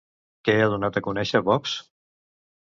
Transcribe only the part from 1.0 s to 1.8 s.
a conèixer Vox?